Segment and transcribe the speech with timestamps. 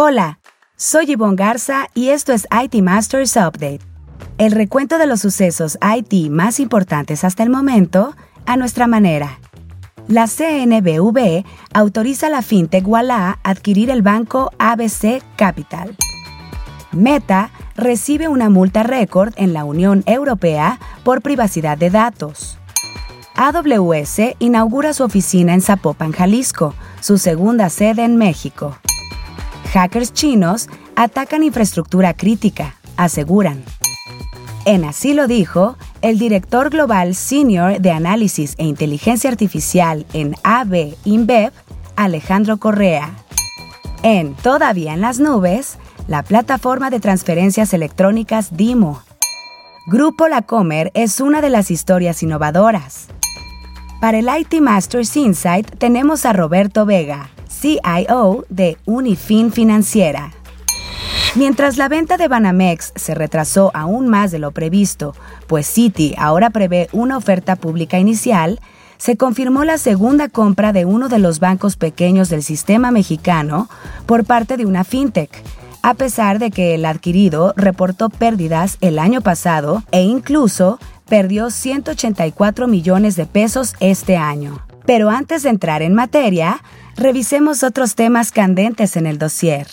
[0.00, 0.38] Hola,
[0.76, 3.80] soy Yvonne Garza y esto es IT Masters Update,
[4.38, 8.14] el recuento de los sucesos IT más importantes hasta el momento
[8.46, 9.40] a nuestra manera.
[10.06, 15.96] La CNBV autoriza a la fintech Walla adquirir el banco ABC Capital.
[16.92, 22.56] Meta recibe una multa récord en la Unión Europea por privacidad de datos.
[23.34, 28.78] AWS inaugura su oficina en Zapopan, Jalisco, su segunda sede en México.
[29.72, 33.62] Hackers chinos atacan infraestructura crítica, aseguran.
[34.64, 40.94] En así lo dijo el director global senior de análisis e inteligencia artificial en AB
[41.04, 41.52] InBev,
[41.96, 43.10] Alejandro Correa.
[44.02, 49.02] En Todavía en las nubes, la plataforma de transferencias electrónicas DIMO.
[49.86, 53.08] Grupo Lacomer es una de las historias innovadoras.
[54.00, 57.30] Para el IT Masters Insight tenemos a Roberto Vega,
[57.60, 60.32] CIO de Unifin Financiera.
[61.34, 65.14] Mientras la venta de Banamex se retrasó aún más de lo previsto,
[65.46, 68.60] pues Citi ahora prevé una oferta pública inicial,
[68.96, 73.68] se confirmó la segunda compra de uno de los bancos pequeños del sistema mexicano
[74.06, 75.30] por parte de una fintech,
[75.82, 82.66] a pesar de que el adquirido reportó pérdidas el año pasado e incluso perdió 184
[82.66, 84.60] millones de pesos este año.
[84.86, 86.62] Pero antes de entrar en materia,
[86.98, 89.68] revisemos otros temas candentes en el dossier.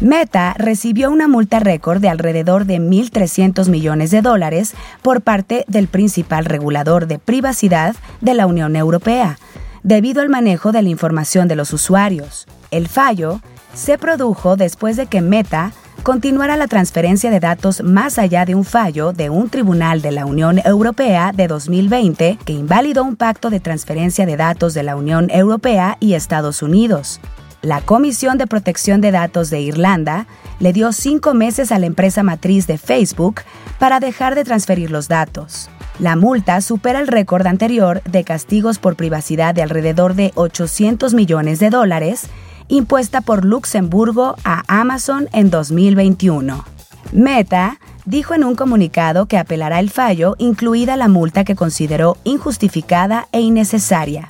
[0.00, 5.88] Meta recibió una multa récord de alrededor de 1.300 millones de dólares por parte del
[5.88, 9.38] principal regulador de privacidad de la Unión Europea,
[9.82, 12.46] debido al manejo de la información de los usuarios.
[12.70, 13.40] El fallo
[13.74, 18.64] se produjo después de que Meta continuara la transferencia de datos más allá de un
[18.64, 23.60] fallo de un tribunal de la Unión Europea de 2020 que invalidó un pacto de
[23.60, 27.20] transferencia de datos de la Unión Europea y Estados Unidos.
[27.62, 30.26] La Comisión de Protección de Datos de Irlanda
[30.60, 33.42] le dio cinco meses a la empresa matriz de Facebook
[33.78, 35.68] para dejar de transferir los datos.
[35.98, 41.58] La multa supera el récord anterior de castigos por privacidad de alrededor de 800 millones
[41.58, 42.30] de dólares
[42.70, 46.64] impuesta por Luxemburgo a Amazon en 2021.
[47.12, 53.28] Meta dijo en un comunicado que apelará el fallo, incluida la multa que consideró injustificada
[53.32, 54.28] e innecesaria.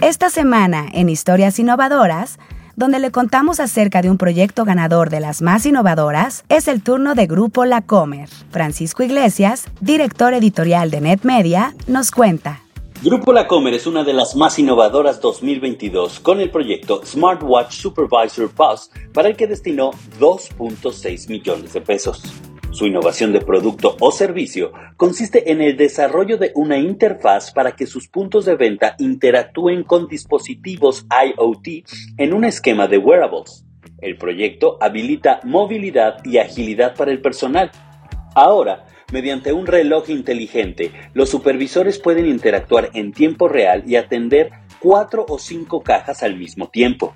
[0.00, 2.38] Esta semana, en Historias Innovadoras,
[2.76, 7.14] donde le contamos acerca de un proyecto ganador de las más innovadoras, es el turno
[7.14, 8.28] de Grupo La Comer.
[8.50, 12.60] Francisco Iglesias, director editorial de NetMedia, nos cuenta.
[13.02, 18.90] Grupo Lacomer es una de las más innovadoras 2022 con el proyecto Smartwatch Supervisor Plus
[19.12, 22.22] para el que destinó 2.6 millones de pesos.
[22.72, 27.86] Su innovación de producto o servicio consiste en el desarrollo de una interfaz para que
[27.86, 31.86] sus puntos de venta interactúen con dispositivos IoT
[32.16, 33.66] en un esquema de wearables.
[34.00, 37.70] El proyecto habilita movilidad y agilidad para el personal.
[38.34, 44.50] Ahora, Mediante un reloj inteligente, los supervisores pueden interactuar en tiempo real y atender
[44.80, 47.14] cuatro o cinco cajas al mismo tiempo.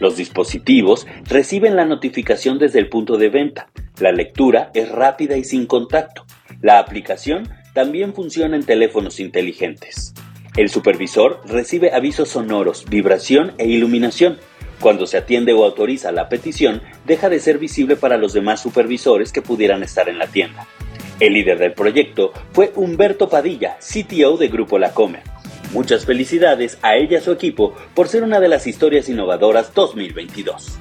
[0.00, 3.68] Los dispositivos reciben la notificación desde el punto de venta.
[3.98, 6.24] La lectura es rápida y sin contacto.
[6.62, 10.14] La aplicación también funciona en teléfonos inteligentes.
[10.56, 14.38] El supervisor recibe avisos sonoros, vibración e iluminación.
[14.80, 19.32] Cuando se atiende o autoriza la petición, deja de ser visible para los demás supervisores
[19.32, 20.66] que pudieran estar en la tienda.
[21.18, 25.22] El líder del proyecto fue Humberto Padilla, CTO de Grupo La Comer.
[25.72, 29.72] Muchas felicidades a ella y a su equipo por ser una de las historias innovadoras
[29.72, 30.78] 2022.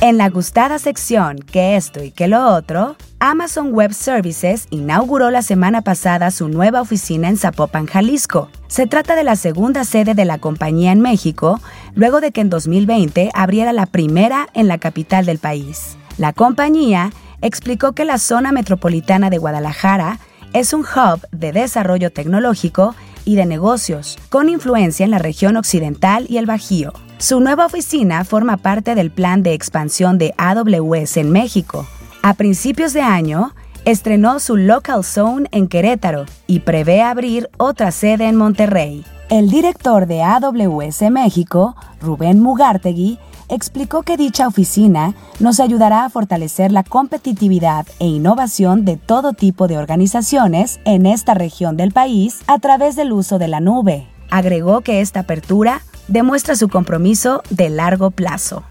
[0.00, 5.42] En la gustada sección que esto y que lo otro, Amazon Web Services inauguró la
[5.42, 8.50] semana pasada su nueva oficina en Zapopan, Jalisco.
[8.66, 11.60] Se trata de la segunda sede de la compañía en México,
[11.94, 15.96] luego de que en 2020 abriera la primera en la capital del país.
[16.18, 17.12] La compañía
[17.42, 20.18] explicó que la zona metropolitana de Guadalajara
[20.52, 26.26] es un hub de desarrollo tecnológico y de negocios, con influencia en la región occidental
[26.28, 26.92] y el Bajío.
[27.18, 31.86] Su nueva oficina forma parte del plan de expansión de AWS en México.
[32.22, 33.52] A principios de año,
[33.84, 39.04] estrenó su Local Zone en Querétaro y prevé abrir otra sede en Monterrey.
[39.30, 43.18] El director de AWS México, Rubén Mugartegui,
[43.50, 49.68] explicó que dicha oficina nos ayudará a fortalecer la competitividad e innovación de todo tipo
[49.68, 54.06] de organizaciones en esta región del país a través del uso de la nube.
[54.30, 58.62] Agregó que esta apertura demuestra su compromiso de largo plazo.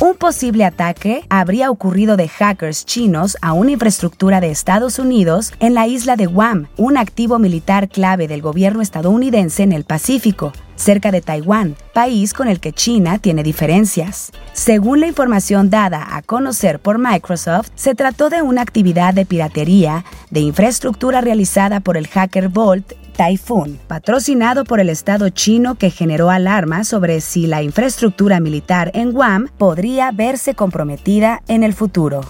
[0.00, 5.74] Un posible ataque habría ocurrido de hackers chinos a una infraestructura de Estados Unidos en
[5.74, 10.52] la isla de Guam, un activo militar clave del gobierno estadounidense en el Pacífico.
[10.78, 14.32] Cerca de Taiwán, país con el que China tiene diferencias.
[14.54, 20.04] Según la información dada a conocer por Microsoft, se trató de una actividad de piratería
[20.30, 26.30] de infraestructura realizada por el hacker Volt Typhoon, patrocinado por el Estado chino que generó
[26.30, 32.20] alarma sobre si la infraestructura militar en Guam podría verse comprometida en el futuro.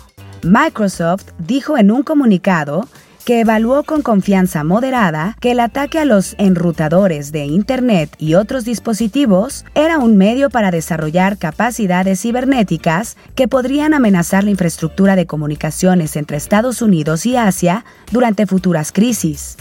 [0.42, 2.88] Microsoft dijo en un comunicado
[3.28, 8.64] que evaluó con confianza moderada que el ataque a los enrutadores de Internet y otros
[8.64, 16.16] dispositivos era un medio para desarrollar capacidades cibernéticas que podrían amenazar la infraestructura de comunicaciones
[16.16, 19.58] entre Estados Unidos y Asia durante futuras crisis.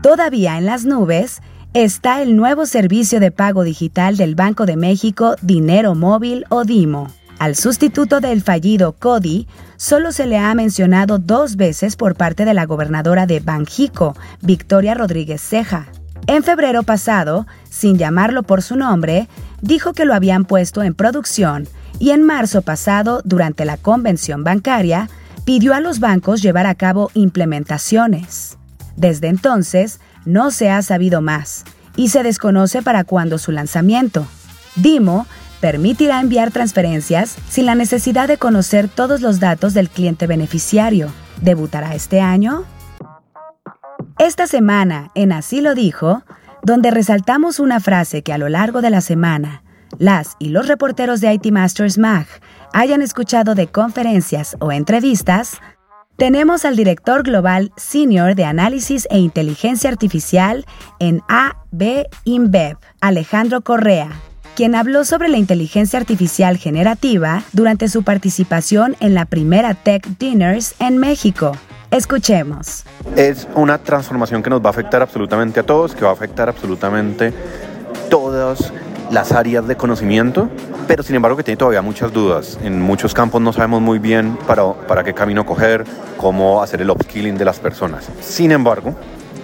[0.00, 1.40] Todavía en las nubes
[1.74, 7.08] está el nuevo servicio de pago digital del Banco de México Dinero Móvil o DIMO.
[7.38, 9.46] Al sustituto del fallido CODI
[9.76, 14.94] solo se le ha mencionado dos veces por parte de la gobernadora de Banjico, Victoria
[14.94, 15.86] Rodríguez Ceja.
[16.26, 19.28] En febrero pasado, sin llamarlo por su nombre,
[19.60, 21.68] dijo que lo habían puesto en producción
[21.98, 25.08] y en marzo pasado, durante la convención bancaria,
[25.44, 28.56] pidió a los bancos llevar a cabo implementaciones.
[28.96, 31.64] Desde entonces, no se ha sabido más
[31.96, 34.26] y se desconoce para cuándo su lanzamiento.
[34.74, 35.26] Dimo
[35.66, 41.12] permitirá enviar transferencias sin la necesidad de conocer todos los datos del cliente beneficiario.
[41.42, 42.62] ¿Debutará este año?
[44.16, 46.22] Esta semana, en Así lo dijo,
[46.62, 49.64] donde resaltamos una frase que a lo largo de la semana,
[49.98, 52.28] las y los reporteros de IT Masters MAG
[52.72, 55.58] hayan escuchado de conferencias o entrevistas,
[56.16, 60.64] tenemos al director global senior de análisis e inteligencia artificial
[61.00, 64.10] en AB InBev, Alejandro Correa,
[64.56, 70.74] quien habló sobre la inteligencia artificial generativa durante su participación en la primera Tech Dinners
[70.78, 71.52] en México.
[71.90, 72.84] Escuchemos.
[73.16, 76.48] Es una transformación que nos va a afectar absolutamente a todos, que va a afectar
[76.48, 77.34] absolutamente
[78.08, 78.72] todas
[79.10, 80.48] las áreas de conocimiento,
[80.88, 82.58] pero sin embargo que tiene todavía muchas dudas.
[82.62, 85.84] En muchos campos no sabemos muy bien para, para qué camino coger,
[86.16, 88.08] cómo hacer el upskilling de las personas.
[88.22, 88.94] Sin embargo,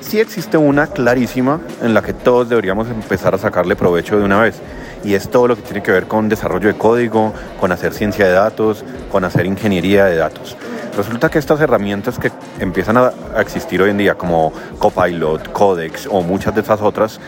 [0.01, 4.41] sí existe una clarísima en la que todos deberíamos empezar a sacarle provecho de una
[4.41, 4.55] vez
[5.05, 8.27] y es todo lo que tiene que ver con desarrollo de código, con hacer ciencia
[8.27, 10.57] de datos, con hacer ingeniería de datos.
[10.97, 16.23] Resulta que estas herramientas que empiezan a, existir hoy en día, como Copilot, Codex o
[16.23, 17.19] muchas de estas otras,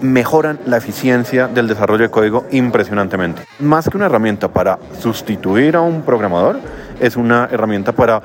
[0.00, 3.42] mejoran la eficiencia del desarrollo de código impresionantemente.
[3.58, 6.60] Más que una herramienta para sustituir a un programador,
[7.00, 8.22] es una herramienta para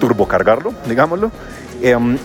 [0.00, 1.30] turbocargarlo, digámoslo,
[1.80, 2.18] em,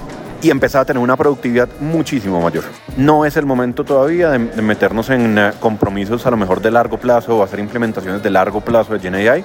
[0.45, 2.65] y empezar a tener una productividad muchísimo mayor.
[2.97, 6.99] No es el momento todavía de, meternos en eh, compromisos a lo mejor de largo
[6.99, 9.43] plazo o hacer implementaciones de largo plazo de GenAI,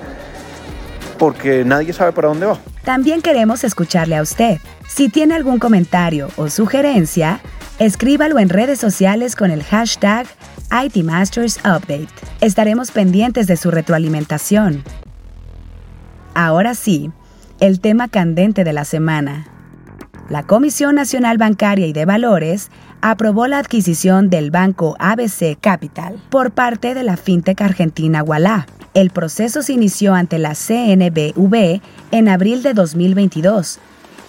[1.18, 2.58] porque nadie sabe para dónde va.
[2.84, 4.58] También queremos escucharle a usted.
[4.90, 7.40] Si tiene algún comentario o sugerencia,
[7.78, 10.26] escríbalo en redes sociales con el hashtag
[10.84, 12.08] ITMastersUpdate.
[12.42, 14.84] Estaremos pendientes de su retroalimentación.
[16.34, 17.10] Ahora sí,
[17.58, 19.46] el tema candente de la semana
[20.30, 26.52] la Comisión Nacional Bancaria y de Valores aprobó la adquisición del banco ABC Capital por
[26.52, 28.66] parte de la fintech argentina Walla.
[28.94, 31.80] El proceso se inició ante la CNBV
[32.12, 33.80] en abril de 2022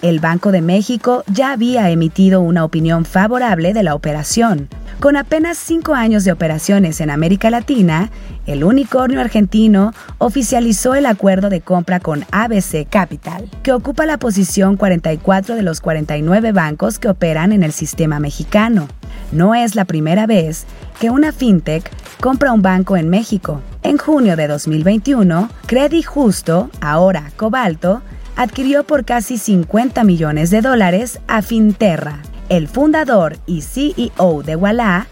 [0.02, 4.68] el Banco de México ya había emitido una opinión favorable de la operación.
[5.00, 8.10] Con apenas cinco años de operaciones en América Latina,
[8.46, 14.76] el unicornio argentino oficializó el acuerdo de compra con ABC Capital, que ocupa la posición
[14.76, 18.88] 44 de los 49 bancos que operan en el sistema mexicano.
[19.30, 20.66] No es la primera vez
[21.00, 21.90] que una fintech
[22.20, 23.60] compra un banco en México.
[23.82, 28.02] En junio de 2021, Credit Justo, ahora Cobalto,
[28.36, 32.20] adquirió por casi 50 millones de dólares a Finterra.
[32.48, 35.06] El fundador y CEO de Walla,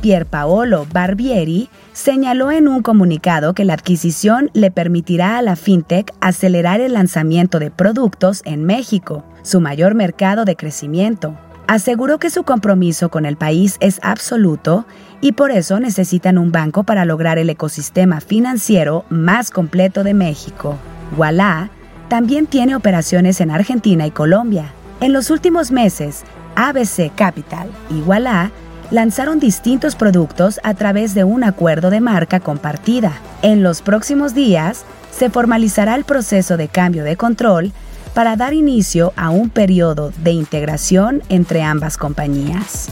[0.00, 6.80] Pierpaolo Barbieri, señaló en un comunicado que la adquisición le permitirá a la fintech acelerar
[6.80, 11.36] el lanzamiento de productos en México, su mayor mercado de crecimiento.
[11.66, 14.84] Aseguró que su compromiso con el país es absoluto
[15.20, 20.76] y por eso necesitan un banco para lograr el ecosistema financiero más completo de México.
[21.16, 21.70] Walla
[22.12, 24.74] también tiene operaciones en Argentina y Colombia.
[25.00, 26.24] En los últimos meses,
[26.56, 28.50] ABC Capital y Walla
[28.90, 33.14] lanzaron distintos productos a través de un acuerdo de marca compartida.
[33.40, 37.72] En los próximos días, se formalizará el proceso de cambio de control
[38.12, 42.90] para dar inicio a un periodo de integración entre ambas compañías.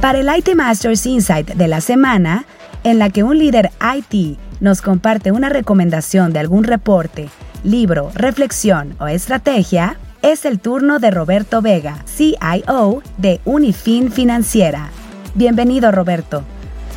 [0.00, 2.44] Para el IT Masters Insight de la semana,
[2.84, 7.28] en la que un líder IT nos comparte una recomendación de algún reporte
[7.64, 14.90] libro, reflexión o estrategia, es el turno de Roberto Vega, CIO de Unifin Financiera.
[15.34, 16.42] Bienvenido Roberto.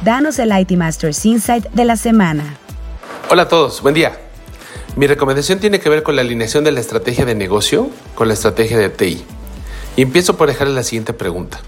[0.04, 2.56] Danos el IT Masters Insight de la semana.
[3.30, 4.18] Hola a todos, buen día.
[4.96, 8.34] Mi recomendación tiene que ver con la alineación de la estrategia de negocio con la
[8.34, 9.24] estrategia de TI.
[9.96, 11.60] Y empiezo por dejarle la siguiente pregunta.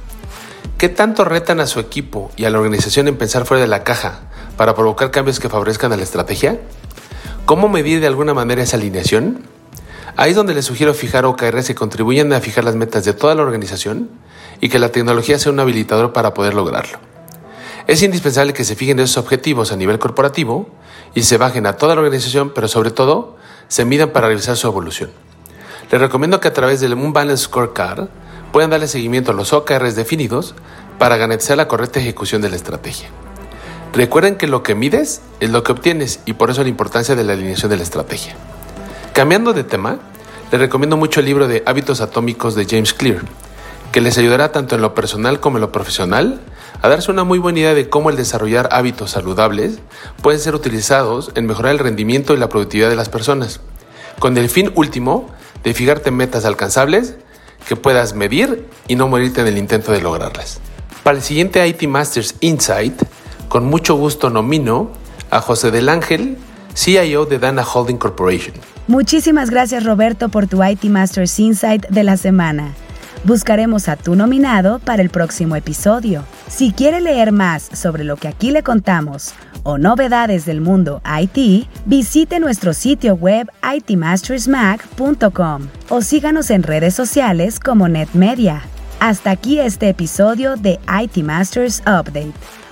[0.78, 3.84] ¿Qué tanto retan a su equipo y a la organización en pensar fuera de la
[3.84, 4.22] caja
[4.58, 6.60] para provocar cambios que favorezcan a la estrategia?
[7.46, 9.42] ¿Cómo medir de alguna manera esa alineación?
[10.16, 13.36] Ahí es donde les sugiero fijar OKRs que contribuyan a fijar las metas de toda
[13.36, 14.10] la organización
[14.62, 17.00] y que la tecnología sea un habilitador para poder lograrlo.
[17.86, 20.70] Es indispensable que se fijen esos objetivos a nivel corporativo
[21.16, 23.36] y se bajen a toda la organización, pero sobre todo
[23.68, 25.12] se midan para revisar su evolución.
[25.92, 28.08] Les recomiendo que a través del Moon Balance Scorecard
[28.54, 30.56] puedan darle seguimiento a los OKRs definidos
[30.98, 33.10] para garantizar la correcta ejecución de la estrategia.
[33.94, 37.24] Recuerden que lo que mides es lo que obtienes y por eso la importancia de
[37.24, 38.36] la alineación de la estrategia.
[39.14, 40.00] Cambiando de tema,
[40.52, 43.22] les recomiendo mucho el libro de Hábitos Atómicos de James Clear,
[43.92, 46.42] que les ayudará tanto en lo personal como en lo profesional
[46.82, 49.78] a darse una muy buena idea de cómo el desarrollar hábitos saludables
[50.24, 53.60] pueden ser utilizados en mejorar el rendimiento y la productividad de las personas,
[54.18, 55.30] con el fin último
[55.64, 57.14] de fijarte metas alcanzables
[57.68, 60.60] que puedas medir y no morirte en el intento de lograrlas.
[61.04, 63.00] Para el siguiente IT Masters Insight,
[63.53, 64.89] con mucho gusto nomino
[65.29, 66.39] a José del Ángel,
[66.74, 68.55] CIO de Dana Holding Corporation.
[68.88, 72.74] Muchísimas gracias Roberto por tu IT Masters Insight de la semana.
[73.25, 76.24] Buscaremos a tu nominado para el próximo episodio.
[76.48, 81.67] Si quiere leer más sobre lo que aquí le contamos o novedades del mundo IT,
[81.86, 88.63] visite nuestro sitio web itmastersmac.com o síganos en redes sociales como NetMedia.
[89.00, 92.33] Hasta aquí este episodio de IT Masters Update,